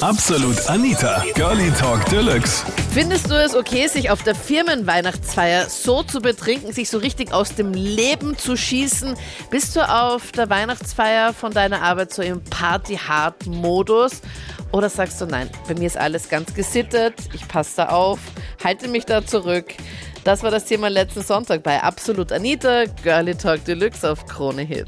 [0.00, 2.64] Absolut Anita, Girlie Talk Deluxe.
[2.92, 7.56] Findest du es okay, sich auf der Firmenweihnachtsfeier so zu betrinken, sich so richtig aus
[7.56, 9.16] dem Leben zu schießen?
[9.50, 14.22] Bist du auf der Weihnachtsfeier von deiner Arbeit so im Party-Hard-Modus?
[14.70, 18.20] Oder sagst du nein, bei mir ist alles ganz gesittet, ich passe da auf,
[18.62, 19.74] halte mich da zurück?
[20.22, 24.86] Das war das Thema letzten Sonntag bei Absolut Anita, Girlie Talk Deluxe auf Krone Hit.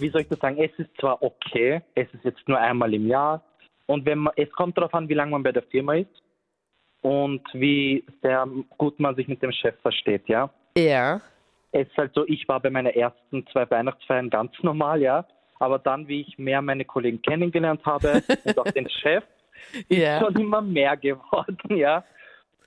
[0.00, 3.08] wie soll ich das sagen, es ist zwar okay, es ist jetzt nur einmal im
[3.08, 3.42] Jahr
[3.88, 6.22] und wenn man, es kommt darauf an, wie lange man bei der Firma ist
[7.00, 10.50] und wie sehr gut man sich mit dem Chef versteht, ja.
[10.76, 11.20] Ja.
[11.72, 15.26] Es ist halt so, ich war bei meinen ersten zwei Weihnachtsfeiern ganz normal, ja,
[15.58, 19.24] aber dann, wie ich mehr meine Kollegen kennengelernt habe und auch den Chef,
[19.88, 20.20] Ja.
[20.20, 22.04] schon immer mehr geworden, ja.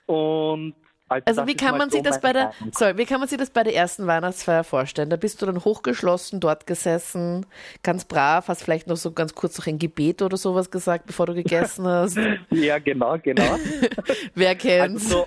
[0.06, 0.74] Und
[1.08, 3.38] also, Also wie kann man so sich das bei der sorry, wie kann man sich
[3.38, 5.10] das bei der ersten Weihnachtsfeier vorstellen?
[5.10, 7.46] Da bist du dann hochgeschlossen dort gesessen,
[7.82, 11.26] ganz brav, hast vielleicht noch so ganz kurz noch ein Gebet oder sowas gesagt, bevor
[11.26, 12.18] du gegessen hast.
[12.50, 13.56] Ja, genau, genau.
[14.34, 15.08] Wer Also kennt's?
[15.08, 15.26] so,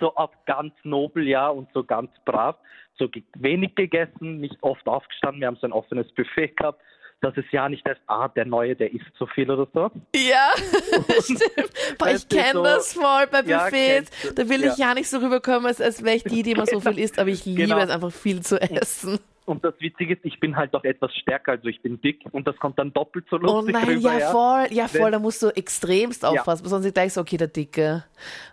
[0.00, 2.56] so auf ganz nobel, ja, und so ganz brav.
[2.98, 5.40] So wenig gegessen, nicht oft aufgestanden.
[5.40, 6.80] Wir haben so ein offenes Buffet gehabt.
[7.20, 9.90] Das ist ja nicht das, ah, der Neue, der isst so viel oder so.
[10.14, 10.50] Ja,
[11.20, 11.98] stimmt.
[11.98, 14.10] Boah, ich kenne so- das voll bei Ja, Buffets.
[14.22, 14.34] du.
[14.34, 14.88] da will ich Ja.
[14.90, 17.30] ja nicht so rüberkommen, als, als wäre ich die, die immer so viel isst, aber
[17.30, 17.78] ich liebe Genau.
[17.78, 19.18] es einfach viel zu essen.
[19.48, 22.46] Und das Witzige ist, ich bin halt auch etwas stärker, also ich bin dick und
[22.46, 24.12] das kommt dann doppelt so Oh lustig nein, rüber.
[24.12, 24.30] ja, ja.
[24.30, 26.28] voll, ja voll, da musst du extremst Ja.
[26.28, 28.04] aufpassen, sonst gleich so, okay, der Dicke.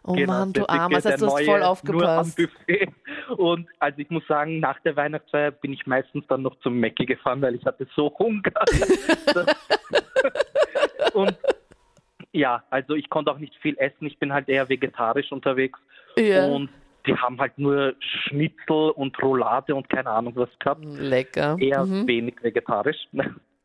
[0.06, 2.40] Oh Genau, Mann, du Armer, das heißt, du hast Neue, voll Nur am aufgepasst.
[3.38, 7.06] Und also ich muss sagen, nach der Weihnachtsfeier bin ich meistens dann noch zum Mäcki
[7.06, 8.54] gefahren, weil ich hatte so Hunger.
[11.14, 11.36] und
[12.32, 14.06] ja, also ich konnte auch nicht viel essen.
[14.06, 15.78] Ich bin halt eher vegetarisch unterwegs.
[16.18, 16.46] Ja.
[16.46, 16.70] Und
[17.08, 20.84] die haben halt nur Schnitzel und Roulade und keine Ahnung was gehabt.
[20.84, 21.58] Lecker.
[21.60, 22.08] Eher Mhm.
[22.08, 22.98] wenig vegetarisch.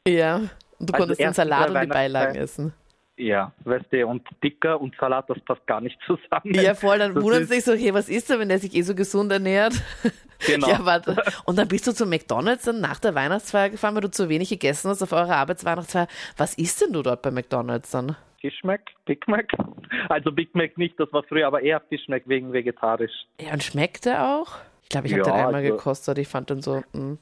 [0.07, 0.37] Ja.
[0.37, 0.49] Und
[0.89, 2.73] du Also konntest den Salat und die Beilagen essen.
[3.17, 6.55] ja, weißt du, und dicker und Salat, das passt gar nicht zusammen.
[6.55, 8.81] Ja, voll, dann Das wundert sich so, hey, was ist da, wenn der sich eh
[8.83, 9.75] so gesund ernährt?
[10.47, 10.69] Genau.
[10.71, 11.23] Ja, warte.
[11.45, 14.49] Und dann bist du zu McDonalds dann nach der Weihnachtsfeier gefahren, weil du zu wenig
[14.49, 16.07] gegessen hast auf eurer Arbeitsweihnachtsfeier.
[16.39, 18.17] Was isst denn du dort bei McDonalds dann?
[18.41, 19.47] Fish Mac, Big Mac.
[20.09, 23.11] Also Big Mac nicht, das war früher, aber eher Fish Mac wegen vegetarisch.
[23.41, 24.59] Ja, und schmeckt der auch?
[24.83, 26.19] Ich glaube, ich habe Ja, den einmal also- gekostet.
[26.19, 27.15] Ich fand den so, mm.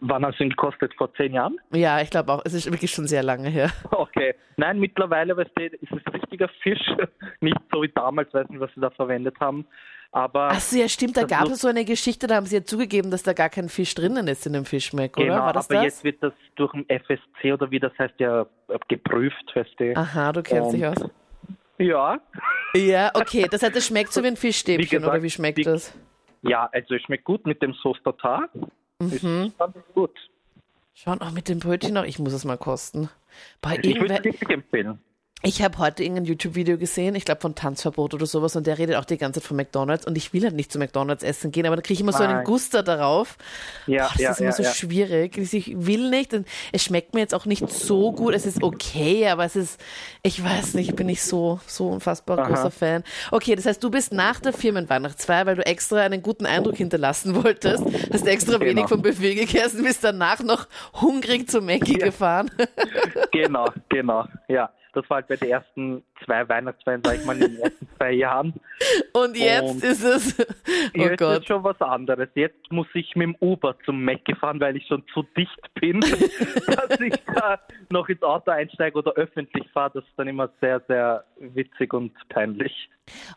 [0.00, 0.92] Wann hast du ihn gekostet?
[0.94, 1.56] Vor zehn Jahren?
[1.72, 2.42] ja, ich glaube auch.
[2.44, 3.70] Es ist wirklich schon sehr lange her.
[3.90, 4.34] Okay.
[4.56, 6.80] Nein, mittlerweile, weißt du, ist es richtiger Fisch.
[7.40, 9.64] Nicht so wie damals, weiß nicht, was sie da verwendet haben.
[10.10, 11.16] Aber Ach so, ja, stimmt.
[11.16, 13.68] Da gab es so eine Geschichte, da haben sie ja zugegeben, dass da gar kein
[13.68, 15.26] Fisch drinnen ist in dem Fischmeck, oder?
[15.26, 15.84] genau, War das aber das?
[15.84, 19.94] jetzt wird das durch den FSC oder wie das heißt ja äh, geprüft, weißt du.
[19.96, 21.10] Aha, du kennst dich Und- aus.
[21.78, 22.18] Ja.
[22.74, 23.46] Ja, okay.
[23.50, 25.94] Das heißt, es schmeckt so wie ein Fischstäbchen, Wie gesagt, oder wie schmeckt die- das?
[26.42, 28.48] Ja, also es schmeckt gut mit dem Sauce Tartar.
[29.00, 29.52] Ist Mhm.
[29.58, 30.10] fand ich gut.
[30.94, 32.04] Schauen auch mit dem Brötchen noch.
[32.04, 33.08] Ich muss es mal kosten.
[33.60, 34.98] Bei Ich würde es empfehlen.
[35.44, 38.96] Ich habe heute irgendein YouTube-Video gesehen, ich glaube von Tanzverbot oder sowas, und der redet
[38.96, 41.64] auch die ganze Zeit von McDonalds und ich will halt nicht zu McDonalds essen gehen,
[41.64, 42.44] aber da kriege ich immer so einen Nein.
[42.44, 43.36] Guster darauf.
[43.86, 44.72] Ja, Boah, das ja, ist immer ja, so ja.
[44.72, 45.38] schwierig.
[45.38, 48.34] Ich will nicht, und es schmeckt mir jetzt auch nicht so gut.
[48.34, 49.80] Es ist okay, aber es ist,
[50.24, 52.48] ich weiß nicht, ich bin nicht so, so unfassbar Aha.
[52.48, 53.04] großer Fan.
[53.30, 57.36] Okay, das heißt, du bist nach der Firmenweihnachtsfeier, weil du extra einen guten Eindruck hinterlassen
[57.44, 58.70] wolltest, hast extra Genau.
[58.70, 60.66] wenig vom Buffet gegessen, bist danach noch
[61.00, 62.50] hungrig zu Mackie gefahren.
[63.30, 64.24] Genau, genau.
[64.48, 64.70] Ja,
[65.00, 68.12] das war halt bei den ersten zwei Weihnachtsfeiern, sag ich mal, in den ersten zwei
[68.12, 68.54] Jahren.
[69.12, 71.38] Und jetzt Und ist es, oh Jetzt Gott.
[71.40, 72.28] ist schon was anderes.
[72.34, 76.00] Jetzt muss ich mit dem Uber zum Mac fahren, weil ich schon zu dicht bin,
[76.66, 79.92] dass ich da noch ins Auto einsteige oder öffentlich fahre.
[79.94, 82.88] Das ist dann immer sehr, sehr witzig und peinlich.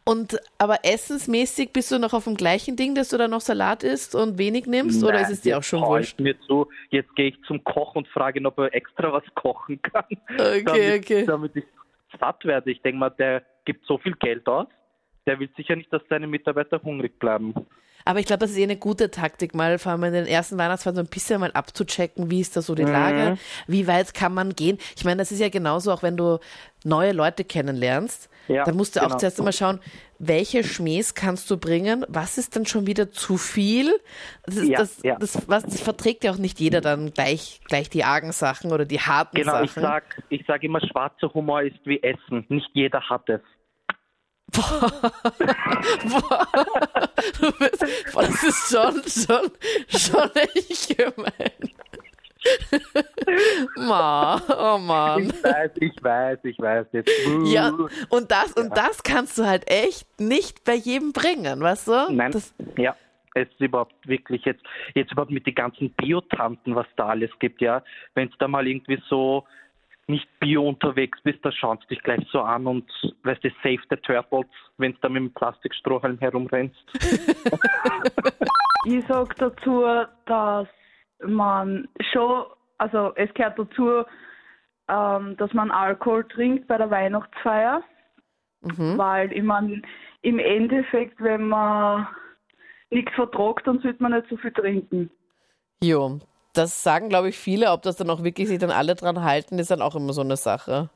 [0.03, 3.83] Und aber essensmäßig bist du noch auf dem gleichen Ding, dass du da noch Salat
[3.83, 6.19] isst und wenig nimmst, oder Nein, ist es dir auch schon wurscht?
[6.19, 6.67] Mir zu.
[6.89, 10.03] Jetzt gehe ich zum Koch und frage ihn, ob er extra was kochen kann.
[10.33, 11.25] Okay, damit, okay.
[11.25, 11.63] damit ich
[12.19, 12.71] satt werde.
[12.71, 14.67] Ich denke mal, der gibt so viel Geld aus.
[15.25, 17.53] Der will sicher nicht, dass seine Mitarbeiter hungrig bleiben.
[18.05, 20.57] Aber ich glaube, das ist eh eine gute Taktik, mal vor allem in den ersten
[20.57, 24.33] Weihnachtsfeiern so ein bisschen mal abzuchecken, wie ist da so die Lage, wie weit kann
[24.33, 24.77] man gehen.
[24.95, 26.39] Ich meine, das ist ja genauso, auch wenn du
[26.83, 29.17] neue Leute kennenlernst, Ja, dann musst du auch genau.
[29.17, 29.79] zuerst einmal schauen,
[30.17, 33.91] welche Schmähs kannst du bringen, was ist dann schon wieder zu viel.
[34.43, 35.15] Das, Ja, das, ja.
[35.19, 38.85] Das, was, das verträgt ja auch nicht jeder dann gleich, gleich die argen Sachen oder
[38.85, 39.65] die harten Genau, Sachen.
[39.65, 42.45] ich sag, ich sag immer, schwarzer Humor ist wie Essen.
[42.49, 43.41] Nicht jeder hat es.
[44.53, 45.11] Boah,
[47.39, 49.51] du bist, boah, das ist schon, schon,
[49.87, 51.51] schon echt gemein.
[53.77, 55.29] Ma, oh Mann.
[55.29, 57.11] Ich weiß, ich weiß, ich weiß jetzt.
[57.45, 57.71] Ja,
[58.09, 62.07] und das, und das kannst du halt echt nicht bei jedem bringen, weißt du?
[62.11, 62.95] Nein, Das, ja.
[63.33, 64.61] Es ist überhaupt wirklich jetzt,
[64.93, 67.81] jetzt überhaupt mit den ganzen Biotanten, was da alles gibt, ja.
[68.13, 69.45] Wenn es da mal irgendwie so
[70.11, 72.89] nicht bio unterwegs bist, da schauen sie dich gleich so an und
[73.23, 74.45] weißt du, save the turtles,
[74.77, 76.77] wenn du da mit dem Plastikstrohhalm herumrennst.
[78.83, 79.85] Ich sage dazu,
[80.25, 80.67] dass
[81.23, 82.45] man schon,
[82.79, 84.03] also es gehört dazu,
[84.87, 87.83] ähm, dass man Alkohol trinkt bei der Weihnachtsfeier,
[88.61, 89.81] weil ich meine,
[90.21, 92.07] im Endeffekt, wenn man
[92.89, 95.11] nichts vertragt, dann sollte man nicht so viel trinken.
[95.83, 96.19] Jo,
[96.53, 97.71] das sagen, glaube ich, viele.
[97.71, 100.21] Ob das dann auch wirklich sich dann alle dran halten, ist dann auch immer so
[100.21, 100.89] eine Sache.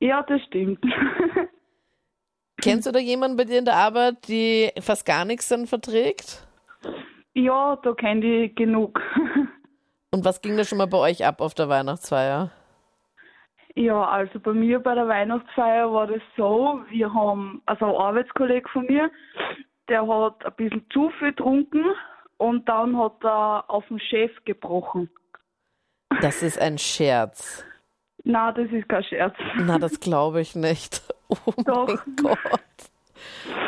[0.00, 0.84] Ja, das stimmt.
[2.60, 6.48] Kennst du da jemanden bei dir in der Arbeit, die fast gar nichts dann verträgt?
[7.38, 9.00] ja, da kenne ich genug.
[10.10, 12.50] Und was ging da schon mal bei euch ab auf der Weihnachtsfeier?
[13.74, 18.68] Ja, also bei mir bei der Weihnachtsfeier war das so, wir haben, also ein Arbeitskollege
[18.70, 19.10] von mir,
[19.88, 21.84] der hat ein bisschen zu viel getrunken
[22.38, 25.10] und dann hat er auf den Chef gebrochen.
[26.22, 27.64] Das ist ein Scherz.
[28.24, 29.34] Na, das ist kein Scherz.
[29.58, 31.02] Na, das glaube ich nicht.
[31.30, 31.86] Oh Doch.
[31.86, 32.60] mein Gott.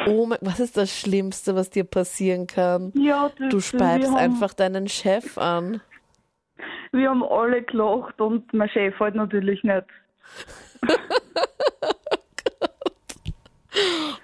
[0.07, 2.91] Oh mein, was ist das Schlimmste, was dir passieren kann?
[2.95, 5.83] Ja, das, Du speibst haben, einfach deinen Chef an.
[6.91, 9.85] Wir haben alle gelacht und mein Chef halt natürlich nicht.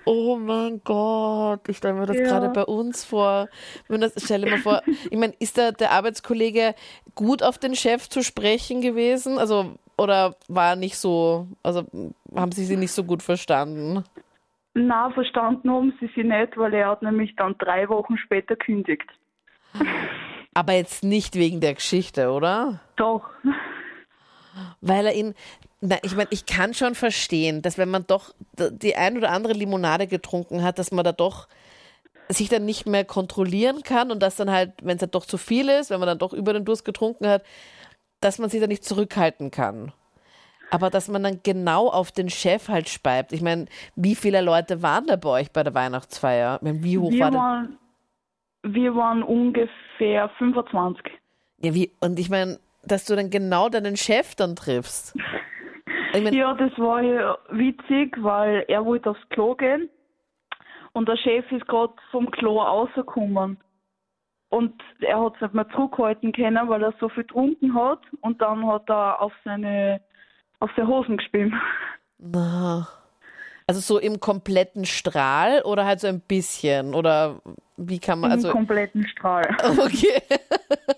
[0.09, 2.23] Oh mein Gott, ich stelle mir das Ja.
[2.23, 3.49] gerade bei uns vor.
[3.89, 6.77] Wenn das, stell dir mal vor, ich meine, ist der, der Arbeitskollege
[7.17, 9.37] gut auf den Chef zu sprechen gewesen?
[9.37, 11.85] Also, oder war er nicht so, also
[12.37, 14.05] haben sie sie nicht so gut verstanden?
[14.75, 19.09] Na, verstanden haben sie sie nicht, weil er hat nämlich dann drei Wochen später kündigt.
[20.55, 22.81] Aber jetzt nicht wegen der Geschichte, oder?
[22.95, 23.29] Doch.
[24.81, 25.35] Weil er ihn,
[25.81, 29.53] na, ich meine, ich kann schon verstehen, dass wenn man doch die ein oder andere
[29.53, 31.49] Limonade getrunken hat, dass man da doch
[32.29, 35.39] sich dann nicht mehr kontrollieren kann und dass dann halt, wenn es halt doch zu
[35.39, 37.45] viel ist, wenn man dann doch über den Durst getrunken hat,
[38.21, 39.93] dass man sich dann nicht zurückhalten kann.
[40.71, 43.33] Aber dass man dann genau auf den Chef halt speibt.
[43.33, 46.59] Ich meine, wie viele Leute waren da bei euch bei der Weihnachtsfeier?
[46.63, 47.79] Meine, wie hoch Wir war waren,
[48.65, 51.05] wir waren ungefähr 25.
[51.59, 55.15] Ja, wie, und ich meine, dass du dann genau deinen Chef dann triffst.
[56.13, 59.89] Ich meine, Ja, das war ja witzig, weil er wollte aufs Klo gehen
[60.93, 63.59] und der Chef ist gerade vom Klo rausgekommen.
[64.49, 68.41] Und er hat es nicht mehr zurückhalten können, weil er so viel getrunken hat und
[68.41, 70.01] dann hat er auf seine,
[70.61, 71.53] auf seine Hosen gespielt.
[72.19, 72.89] Na.
[73.67, 76.95] Also so im kompletten Strahl oder halt so ein bisschen?
[76.95, 77.41] Oder
[77.77, 79.49] wie kann man, Im also, kompletten Strahl.
[79.79, 80.23] okay.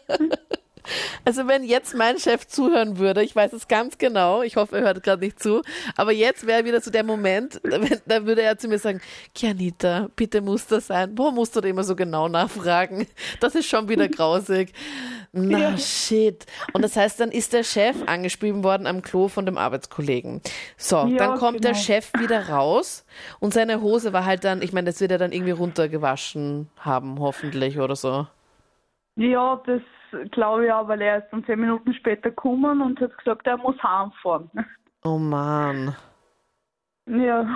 [1.25, 4.83] Also wenn jetzt mein Chef zuhören würde, ich weiß es ganz genau, ich hoffe, er
[4.85, 5.63] hört gerade nicht zu,
[5.97, 9.01] aber jetzt wäre wieder so der Moment, wenn- da würde er zu mir sagen,
[9.35, 11.13] Kianita, bitte muss das sein.
[11.17, 13.07] Warum musst du da immer so genau nachfragen?
[13.41, 14.73] Das ist schon wieder grausig.
[15.33, 15.79] Na Ja.
[15.79, 16.47] shit.
[16.73, 20.41] Und das heißt, dann ist der Chef angeschrieben worden am Klo von dem Arbeitskollegen.
[20.77, 21.83] So, Ja, dann kommt der genau.
[21.85, 23.05] Chef wieder raus
[23.41, 27.19] und seine Hose war halt dann, ich meine, das wird er dann irgendwie runtergewaschen haben,
[27.21, 28.27] hoffentlich oder so.
[29.17, 29.83] Ja, das
[30.31, 33.57] glaube ich auch, weil er ist dann zehn Minuten später gekommen und hat gesagt, er
[33.59, 34.51] muss heimfahren.
[35.05, 35.95] Oh Mann.
[37.07, 37.47] Ja.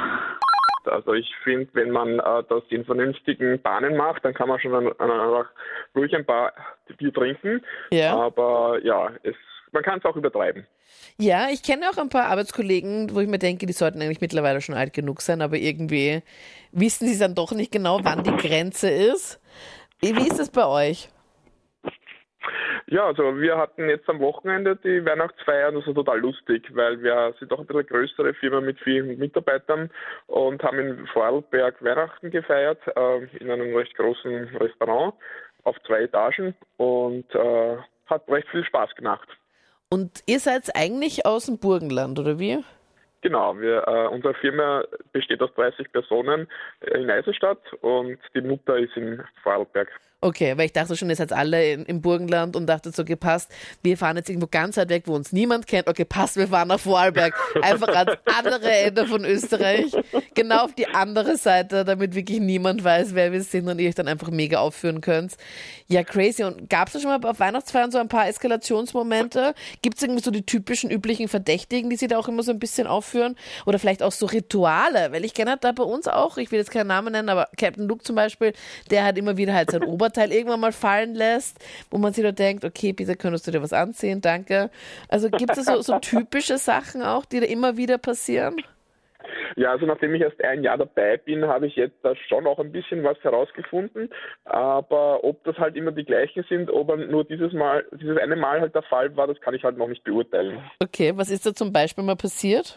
[0.84, 4.72] Also ich finde, wenn man äh, das in vernünftigen Bahnen macht, dann kann man schon
[4.72, 5.46] dann einfach
[5.94, 6.52] ruhig ein paar
[6.98, 7.62] Bier trinken.
[7.90, 8.16] Ja.
[8.16, 9.36] Aber ja, es,
[9.70, 10.66] man kann es auch übertreiben.
[11.18, 14.60] Ja, ich kenne auch ein paar Arbeitskollegen, wo ich mir denke, die sollten eigentlich mittlerweile
[14.60, 16.22] schon alt genug sein, aber irgendwie
[16.72, 19.40] wissen sie dann doch nicht genau, wann die Grenze ist.
[20.00, 21.08] Wie wie ist es bei euch?
[22.92, 27.02] Ja, also wir hatten jetzt am Wochenende die Weihnachtsfeier und das war total lustig, weil
[27.02, 29.90] wir sind doch ein bisschen größere Firma mit vielen Mitarbeitern
[30.26, 35.14] und haben in Vorarlberg Weihnachten gefeiert, äh, in einem recht großen Restaurant
[35.64, 39.26] auf zwei Etagen und äh, hat recht viel Spaß gemacht.
[39.88, 42.62] Und ihr seid eigentlich aus dem Burgenland, oder wie?
[43.22, 46.46] Genau, wir, äh, unsere Firma besteht aus 30 Personen
[46.80, 49.88] in Eisenstadt und die Mutter ist in Vorarlberg.
[50.24, 53.50] Okay, weil ich dachte schon, ihr seid alle in, im Burgenland und dachte so, gepasst,
[53.82, 55.88] wir fahren jetzt irgendwo ganz weit weg, wo uns niemand kennt.
[55.88, 57.34] Okay, passt, wir fahren nach Vorarlberg.
[57.60, 59.90] Einfach ans andere Ende von Österreich.
[60.34, 63.96] Genau auf die andere Seite, damit wirklich niemand weiß, wer wir sind und ihr euch
[63.96, 65.32] dann einfach mega aufführen könnt.
[65.88, 66.44] Ja, crazy.
[66.44, 69.54] Und gab es da schon mal auf Weihnachtsfeiern so ein paar Eskalationsmomente?
[69.82, 72.60] Gibt es irgendwie so die typischen, üblichen Verdächtigen, die sie da auch immer so ein
[72.60, 73.34] bisschen aufführen?
[73.66, 75.10] Oder vielleicht auch so Rituale?
[75.10, 77.48] Weil ich kenne halt da bei uns auch, ich will jetzt keinen Namen nennen, aber
[77.58, 78.52] Captain Luke zum Beispiel,
[78.90, 81.58] der halt immer wieder halt sein Oberteil irgendwann mal fallen lässt,
[81.90, 84.70] wo man sich da denkt, okay, bitte könntest du dir was anziehen, danke.
[85.08, 88.56] Also gibt es so, so typische Sachen auch, die da immer wieder passieren?
[89.56, 92.58] Ja, also nachdem ich erst ein Jahr dabei bin, habe ich jetzt da schon auch
[92.58, 94.10] ein bisschen was herausgefunden.
[94.44, 98.60] Aber ob das halt immer die gleichen sind, ob nur dieses Mal, dieses eine Mal
[98.60, 100.58] halt der Fall war, das kann ich halt noch nicht beurteilen.
[100.82, 102.76] Okay, was ist da zum Beispiel mal passiert?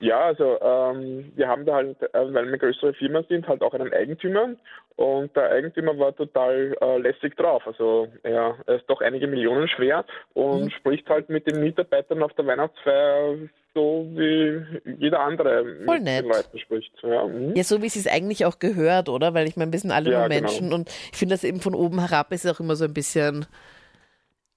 [0.00, 3.74] Ja, also ähm, wir haben da halt, äh, weil wir größere Firma sind, halt auch
[3.74, 4.54] einen Eigentümer
[4.96, 7.66] und der Eigentümer war total äh, lässig drauf.
[7.66, 10.70] Also er, er ist doch einige Millionen schwer und mhm.
[10.70, 13.36] spricht halt mit den Mitarbeitern auf der Weihnachtsfeier
[13.74, 14.64] so wie
[14.98, 16.24] jeder andere Voll mit nett.
[16.24, 16.92] den Leuten spricht.
[17.02, 17.54] Ja, mhm.
[17.56, 19.34] ja so wie es es eigentlich auch gehört, oder?
[19.34, 20.40] Weil ich meine, wir sind alle ja, nur genau.
[20.40, 20.76] Menschen genau.
[20.76, 23.46] und ich finde das eben von oben herab ist auch immer so ein bisschen,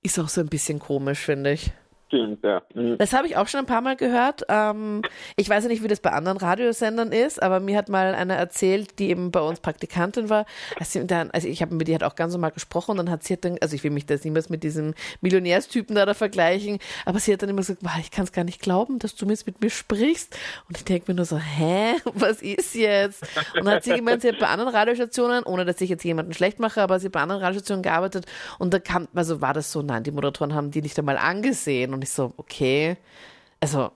[0.04, 1.72] ist auch so ein bisschen komisch, finde ich.
[2.08, 2.62] Stimmt, ja.
[2.74, 2.98] Mhm.
[2.98, 4.44] Das habe ich auch schon ein paar Mal gehört.
[4.48, 5.02] Ähm,
[5.36, 8.36] ich weiß ja nicht, wie das bei anderen Radiosendern ist, aber mir hat mal eine
[8.36, 10.46] erzählt, die eben bei uns Praktikantin war.
[10.80, 13.24] Also, dann, also ich habe mit ihr halt auch ganz normal gesprochen und dann hat
[13.24, 16.80] sie halt dann, also ich will mich das niemals mit diesem Millionärstypen da, da vergleichen,
[17.06, 19.26] aber sie hat dann immer gesagt, wow, ich kann es gar nicht glauben, dass du
[19.26, 20.38] jetzt mit mir sprichst.
[20.70, 23.24] Und ich denke mir nur so, hä, was ist jetzt?
[23.54, 26.34] Und dann hat sie gemeint, sie hat bei anderen Radiostationen, ohne dass ich jetzt jemanden
[26.34, 28.26] schlecht mache, aber sie hat bei anderen Radiostationen gearbeitet
[28.60, 31.97] und da kam, also war das so, nein, die Moderatoren haben die nicht einmal angesehen
[31.98, 32.98] und ich so, okay.
[33.60, 33.92] Also,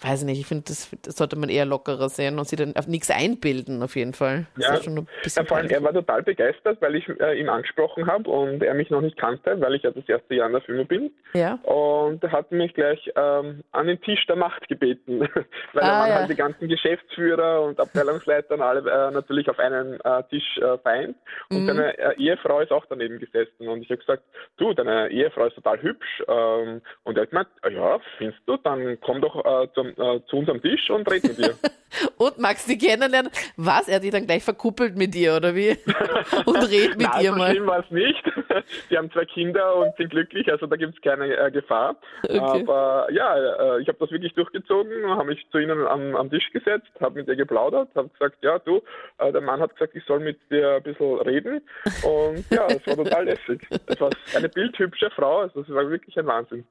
[0.00, 2.86] weiß nicht, ich finde, das, das, sollte man eher lockerer sehen und sich dann auf
[2.86, 4.46] nichts einbilden, auf jeden Fall.
[4.56, 8.28] Ja, bisschen ja, vor allem, er war total begeistert, weil ich äh, ihn angesprochen habe
[8.28, 10.82] und er mich noch nicht kannte, weil ich ja das erste Jahr in der Firma
[10.82, 11.10] bin.
[11.32, 11.54] Ja.
[11.62, 15.20] Und er hat mich gleich ähm, an den Tisch der Macht gebeten,
[15.72, 16.14] weil ah, man ja.
[16.16, 21.16] halt die ganzen Geschäftsführer und Abteilungsleitern alle äh, natürlich auf einen äh, Tisch äh, vereint.
[21.48, 21.66] Und mhm.
[21.68, 24.24] seine äh, Ehefrau ist auch daneben gesessen und ich habe gesagt,
[24.58, 26.22] du, deine Ehefrau ist total hübsch.
[26.28, 30.36] Ähm, und er hat gemeint, ja, findest du, dann komm doch äh, zum äh, zu
[30.36, 31.54] unserem Tisch und reden mit dir.
[32.18, 33.30] und magst du kennenlernen?
[33.56, 33.88] Was?
[33.88, 35.70] Er hat dich dann gleich verkuppelt mit dir, oder wie?
[36.46, 37.50] und redet mit Nein, ihr so mal.
[37.50, 38.22] schlimm war es nicht.
[38.90, 41.96] Die haben zwei Kinder und sind glücklich, also da gibt es keine äh, Gefahr.
[42.22, 42.38] Okay.
[42.38, 46.50] Aber ja, äh, ich habe das wirklich durchgezogen, habe mich zu ihnen am, am Tisch
[46.52, 48.82] gesetzt, habe mit ihr geplaudert, habe gesagt, ja du,
[49.18, 51.62] äh, der Mann hat gesagt, ich soll mit dir ein bisschen reden.
[52.02, 53.66] Und ja, es war total lässig.
[53.86, 56.66] Es war eine bildhübsche Frau, also es war wirklich ein Wahnsinn.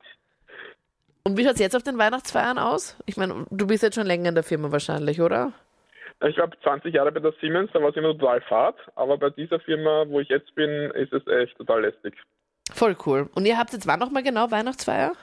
[1.28, 2.96] Und wie schaut es jetzt auf den Weihnachtsfeiern aus?
[3.08, 5.54] Ich meine, du bist jetzt schon länger in der Firma wahrscheinlich, oder?
[6.24, 8.76] Ich glaube, 20 Jahre bei der Siemens, da war es immer total fad.
[8.96, 12.14] Aber bei dieser Firma, wo ich jetzt bin, ist es echt total lästig.
[12.72, 13.30] Voll cool.
[13.36, 15.14] Und ihr habt jetzt wann nochmal genau Weihnachtsfeier?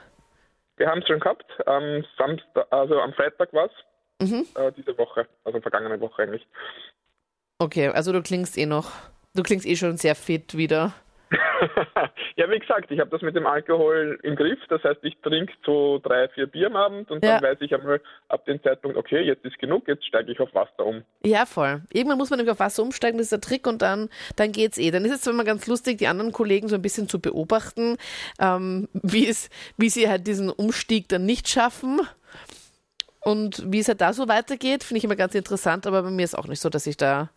[0.77, 1.47] Wir haben es schon gehabt.
[1.67, 4.29] Am Samstag, also am Freitag war es.
[4.29, 4.47] Mhm.
[4.55, 6.47] Äh, diese Woche, also vergangene Woche eigentlich.
[7.59, 8.91] Okay, also du klingst eh noch,
[9.35, 10.93] du klingst eh schon sehr fit wieder.
[12.37, 14.59] ja, wie gesagt, ich habe das mit dem Alkohol im Griff.
[14.69, 17.39] Das heißt, ich trinke so drei, vier Bier am Abend und ja.
[17.39, 20.55] dann weiß ich einmal ab dem Zeitpunkt, okay, jetzt ist genug, jetzt steige ich auf
[20.55, 21.03] Wasser um.
[21.25, 21.83] Ja, voll.
[21.93, 24.79] Irgendwann muss man nämlich auf Wasser umsteigen, das ist der Trick und dann, dann geht's
[24.79, 24.91] eh.
[24.91, 27.97] Dann ist es zwar immer ganz lustig, die anderen Kollegen so ein bisschen zu beobachten,
[28.41, 32.01] ähm, wie, es, wie sie halt diesen Umstieg dann nicht schaffen.
[33.25, 36.25] Und wie es halt da so weitergeht, finde ich immer ganz interessant, aber bei mir
[36.25, 37.31] ist auch nicht so, dass ich da,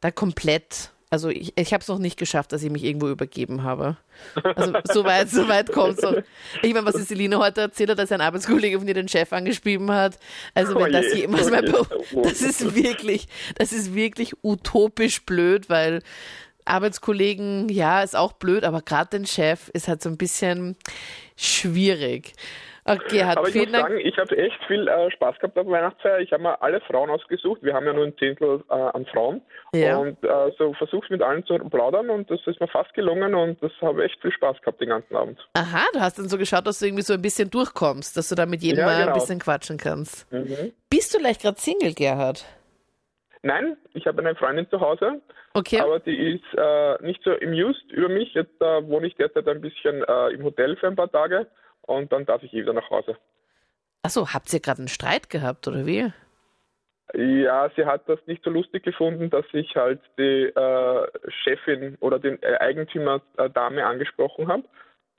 [0.00, 3.62] da komplett also ich, ich habe es noch nicht geschafft, dass ich mich irgendwo übergeben
[3.62, 3.96] habe.
[4.42, 6.24] Also so weit, so weit kommt es
[6.62, 9.32] Ich meine, was die Celine heute erzählt hat, dass ein Arbeitskollege von ihr den Chef
[9.32, 10.18] angeschrieben hat.
[10.54, 11.64] Also wenn oh das jemals mein
[12.22, 16.02] das ist wirklich, das ist wirklich utopisch blöd, weil
[16.64, 20.76] Arbeitskollegen, ja, ist auch blöd, aber gerade den Chef ist halt so ein bisschen
[21.36, 22.32] schwierig.
[22.88, 26.20] Okay, hat Aber ich muss sagen, ich habe echt viel äh, Spaß gehabt auf Weihnachtsfeier.
[26.20, 27.60] Ich habe mir alle Frauen ausgesucht.
[27.62, 29.42] Wir haben ja nur ein Zehntel äh, an Frauen.
[29.74, 29.98] Ja.
[29.98, 33.60] Und äh, so versucht mit allen zu plaudern und das ist mir fast gelungen und
[33.60, 35.38] das habe echt viel Spaß gehabt den ganzen Abend.
[35.54, 38.36] Aha, du hast dann so geschaut, dass du irgendwie so ein bisschen durchkommst, dass du
[38.36, 39.08] da mit jedem ja, mal genau.
[39.08, 40.30] ein bisschen quatschen kannst.
[40.32, 40.72] Mhm.
[40.88, 42.44] Bist du vielleicht gerade Single, Gerhard?
[43.42, 45.20] Nein, ich habe eine Freundin zu Hause.
[45.54, 45.80] Okay.
[45.80, 48.32] Aber die ist äh, nicht so amused über mich.
[48.34, 51.46] Jetzt äh, wohne ich derzeit ein bisschen äh, im Hotel für ein paar Tage
[51.86, 53.16] und dann darf ich eh wieder nach Hause.
[54.02, 56.12] Achso, habt ihr gerade einen Streit gehabt oder wie?
[57.14, 61.06] Ja, sie hat das nicht so lustig gefunden, dass ich halt die äh,
[61.42, 64.64] Chefin oder den äh, Eigentümer äh, Dame angesprochen habe.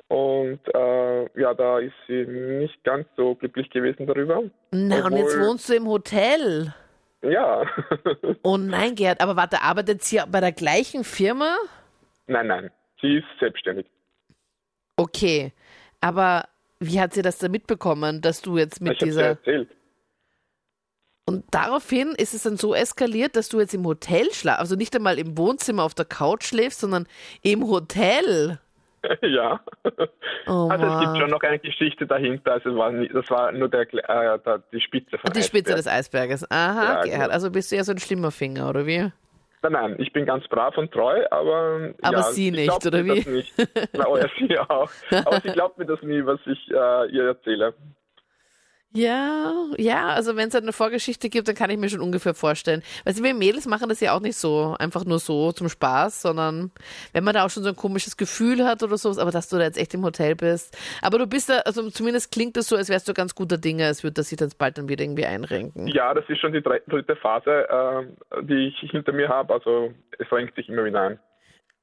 [0.09, 4.43] Und äh, ja, da ist sie nicht ganz so glücklich gewesen darüber.
[4.71, 6.74] Na, Obwohl, und jetzt wohnst du im Hotel.
[7.21, 7.65] Ja.
[8.43, 11.57] oh nein, Gerd, aber warte, arbeitet sie bei der gleichen Firma?
[12.27, 12.71] Nein, nein,
[13.01, 13.88] sie ist selbstständig.
[14.97, 15.51] Okay,
[16.00, 16.45] aber
[16.79, 19.22] wie hat sie das da mitbekommen, dass du jetzt mit ich dieser.
[19.22, 19.69] Ja erzählt.
[21.25, 24.96] Und daraufhin ist es dann so eskaliert, dass du jetzt im Hotel schlafst, also nicht
[24.96, 27.07] einmal im Wohnzimmer auf der Couch schläfst, sondern
[27.41, 28.60] im Hotel.
[29.22, 29.62] Ja.
[30.48, 32.53] Oh, also es gibt schon noch eine Geschichte dahinter.
[32.53, 36.50] Also war nie, das war nur der, äh, die Spitze von Die Spitze des Eisberges.
[36.50, 37.34] Aha, ja, genau.
[37.34, 39.12] also bist du ja so ein schlimmer Finger, oder wie?
[39.69, 41.93] Nein, nein, ich bin ganz brav und treu, aber.
[42.01, 43.15] Aber ja, sie nicht, oder wie?
[43.15, 43.53] Das nicht.
[43.93, 44.89] Na, oh ja, sie auch.
[45.12, 47.74] Aber sie glaubt mir das nie, was ich äh, ihr erzähle.
[48.94, 52.34] Ja, ja, also wenn es halt eine Vorgeschichte gibt, dann kann ich mir schon ungefähr
[52.34, 52.82] vorstellen.
[53.03, 56.72] Weil wir Mädels machen das ja auch nicht so, einfach nur so zum Spaß, sondern
[57.12, 59.58] wenn man da auch schon so ein komisches Gefühl hat oder sowas, aber dass du
[59.58, 60.77] da jetzt echt im Hotel bist.
[61.01, 63.86] Aber du bist da, also zumindest klingt das so, als wärst du ganz guter Dinge,
[63.86, 65.88] als würde das sich dann bald dann wieder irgendwie einrenken.
[65.88, 70.32] Ja, das ist schon die dritte Phase, äh, die ich hinter mir habe, also es
[70.32, 71.20] renkt sich immer wieder ein.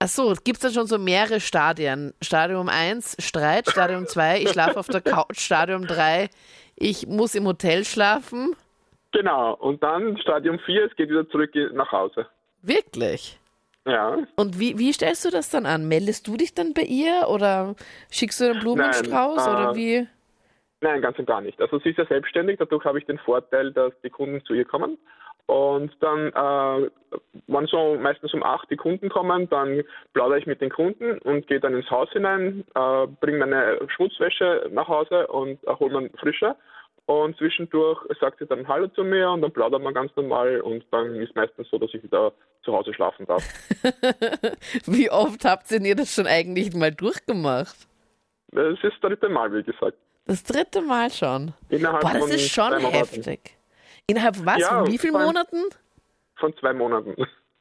[0.00, 2.12] Ach so, gibt es dann schon so mehrere Stadien?
[2.20, 6.28] Stadium 1, Streit, Stadium 2, ich schlafe auf der Couch, Stadium 3,
[6.76, 8.54] ich muss im Hotel schlafen.
[9.12, 12.26] Genau, und dann Stadium 4, es geht wieder zurück nach Hause.
[12.62, 13.38] Wirklich?
[13.86, 14.18] Ja.
[14.36, 15.86] Und wie, wie stellst du das dann an?
[15.86, 17.74] Meldest du dich dann bei ihr oder
[18.10, 20.08] schickst du einen Blumenstrauß Nein, oder äh, wie?
[20.80, 21.60] Nein, ganz und gar nicht.
[21.60, 24.64] Also sie ist ja selbstständig, dadurch habe ich den Vorteil, dass die Kunden zu ihr
[24.64, 24.98] kommen.
[25.46, 26.90] Und dann, äh,
[27.48, 29.82] wenn so meistens um acht die Kunden kommen, dann
[30.14, 34.70] plaudere ich mit den Kunden und gehe dann ins Haus hinein, äh, bringe meine Schmutzwäsche
[34.72, 36.56] nach Hause und äh, hole mir frische.
[37.06, 40.86] Und zwischendurch sagt sie dann Hallo zu mir und dann plaudern wir ganz normal und
[40.90, 42.32] dann ist meistens so, dass ich wieder
[42.62, 43.42] zu Hause schlafen darf.
[44.86, 47.76] wie oft habt ihr das schon eigentlich mal durchgemacht?
[48.52, 49.98] Das ist das dritte Mal, wie gesagt.
[50.24, 51.52] Das dritte Mal schon.
[51.68, 53.58] Innerhalb Boah, das von ist schon heftig.
[54.06, 54.58] Innerhalb was?
[54.58, 55.56] Ja, Von wie vielen allem- Monaten?
[56.36, 57.14] Von zwei Monaten.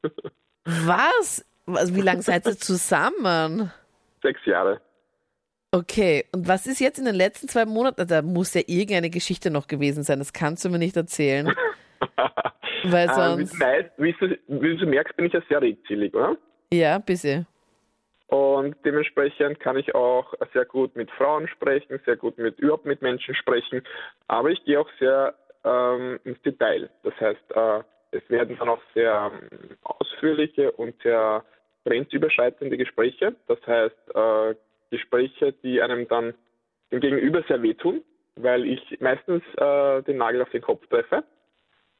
[0.66, 1.46] Was?
[1.66, 3.72] Also wie lange seid ihr zusammen?
[4.22, 4.82] Sechs Jahre.
[5.72, 8.08] Okay, und was ist jetzt in den letzten zwei Monaten?
[8.08, 10.20] Da muss ja irgendeine Geschichte noch gewesen sein.
[10.20, 11.48] Das kannst du mir nicht erzählen.
[12.84, 13.60] Weil wie, sonst.
[13.60, 16.38] weißt, wie, du, wie du merkst, bin ich ja sehr redselig, oder?
[16.72, 17.48] Ja, bisschen.
[18.28, 23.02] Und dementsprechend kann ich auch sehr gut mit Frauen sprechen, sehr gut mit überhaupt mit
[23.02, 23.84] Menschen sprechen.
[24.28, 26.90] Aber ich gehe auch sehr ähm, ins Detail.
[27.04, 31.44] Das heißt, äh, es werden dann auch sehr ähm, ausführliche und sehr
[31.86, 33.36] grenzüberschreitende Gespräche.
[33.48, 34.56] Das heißt, äh,
[34.92, 36.34] Gespräche, die einem dann
[36.92, 38.04] dem Gegenüber sehr wehtun,
[38.36, 41.24] weil ich meistens äh, den Nagel auf den Kopf treffe.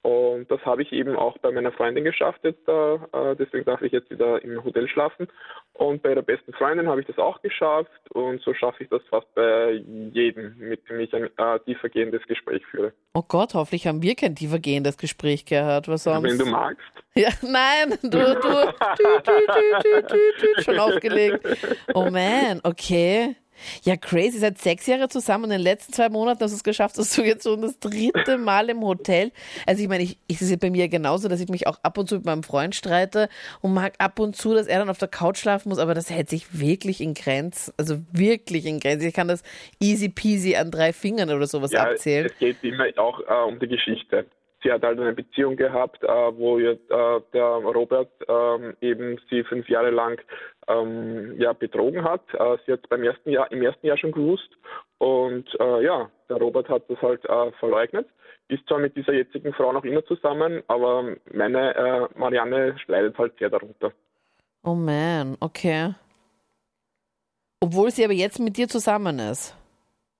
[0.04, 3.82] Und das habe ich eben auch bei meiner Freundin geschafft jetzt, äh, äh, deswegen darf
[3.82, 5.30] ich jetzt wieder im Hotel schlafen.
[5.76, 9.02] Und bei ihrer besten Freundin habe ich das auch geschafft und so schaffe ich das
[9.10, 9.82] fast bei
[10.12, 12.92] jedem, mit dem ich ein äh, tiefergehendes Gespräch führe.
[13.14, 15.88] Oh Gott, hoffentlich haben wir kein tiefergehendes Gespräch gehabt.
[15.88, 16.30] Was sonst?
[16.30, 16.82] Wenn du magst.
[17.16, 21.48] Ja, nein, du, du, tü, tü, tü, tü, tü, tü, schon aufgelegt.
[21.94, 23.36] Oh man, okay.
[23.84, 26.64] Ja, crazy, seit sechs Jahren zusammen und in den letzten zwei Monaten hast du es
[26.64, 29.32] geschafft, dass du jetzt schon das dritte Mal im Hotel.
[29.66, 31.80] Also ich meine, ich, ich, es ist ja bei mir genauso, dass ich mich auch
[31.84, 33.30] ab und zu mit meinem Freund streite
[33.62, 36.10] und mag ab und zu, dass er dann auf der Couch schlafen muss, aber das
[36.10, 39.08] hält sich wirklich in Grenzen, also wirklich in Grenzen.
[39.08, 39.44] Ich kann das
[39.80, 42.26] easy peasy an drei Fingern oder sowas Ja, abzählen.
[42.28, 44.26] es geht immer auch äh, um die Geschichte.
[44.64, 49.44] Sie hat halt eine Beziehung gehabt, äh, wo ihr, äh, der Robert ähm, eben sie
[49.44, 50.22] fünf Jahre lang
[50.68, 52.22] ähm, ja, betrogen hat.
[52.34, 54.50] Äh, sie hat beim ersten Jahr, im ersten Jahr schon gewusst
[54.98, 58.08] und äh, ja, der Robert hat das halt äh, verleugnet.
[58.50, 63.38] Ist zwar mit dieser jetzigen Frau noch immer zusammen, aber meine äh, Marianne leidet halt
[63.40, 63.92] sehr darunter.
[64.64, 65.94] Oh man, okay.
[67.62, 69.56] Obwohl sie aber jetzt mit dir zusammen ist.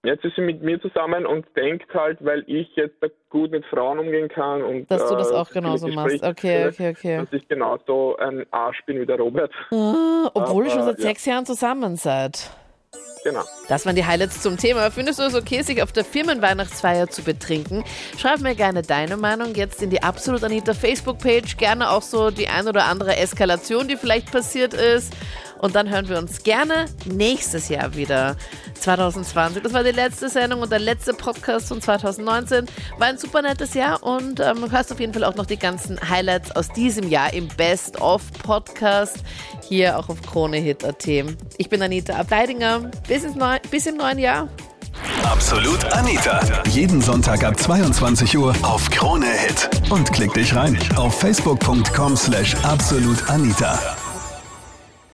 [0.06, 2.96] Jetzt ist sie mit mir zusammen und denkt halt, weil ich jetzt
[3.30, 6.22] gut mit Frauen umgehen kann und Dass du das äh, auch genauso machst.
[6.22, 7.18] Okay, führe, okay, okay.
[7.18, 9.52] dass ich genauso ein Arsch bin wie der Robert.
[9.72, 11.06] Ah, obwohl ihr schon Aber, seit ja.
[11.06, 12.52] sechs Jahren zusammen seid.
[13.24, 13.44] Genau.
[13.70, 14.92] Das waren die Highlights zum Thema.
[14.92, 17.86] Findest du es okay, sich auf der Firmenweihnachtsfeier zu betrinken?
[18.18, 21.56] Schreib mir gerne deine Meinung jetzt in die Absolut Anita Facebook-Page.
[21.56, 25.14] Gerne auch so die ein oder andere Eskalation, die vielleicht passiert ist.
[25.64, 28.36] Und dann hören wir uns gerne nächstes Jahr wieder.
[28.82, 29.64] 2020.
[29.64, 32.66] Das war die letzte Sendung und der letzte Podcast von 2019.
[32.98, 35.98] War ein super nettes Jahr und ähm, hörst auf jeden Fall auch noch die ganzen
[36.10, 39.20] Highlights aus diesem Jahr im Best-of-Podcast
[39.66, 41.08] hier auch auf KroneHit.at.
[41.58, 42.92] Ich bin Anita Ableidinger.
[43.08, 43.24] Bis,
[43.72, 44.50] bis im neuen Jahr.
[45.24, 46.42] Absolut Anita.
[46.72, 49.70] Jeden Sonntag ab 22 Uhr auf Krone Hit.
[49.90, 53.80] Und klick dich rein auf facebook.com slash absolutanita.